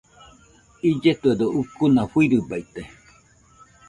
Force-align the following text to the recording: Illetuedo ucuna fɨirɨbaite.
Illetuedo 0.89 1.45
ucuna 1.59 2.01
fɨirɨbaite. 2.11 2.81